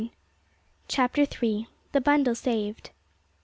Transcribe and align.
CHAPTER 0.87 1.27
III. 1.43 1.67
THE 1.91 2.01
BUNDLE 2.01 2.33
SAVED. 2.33 2.89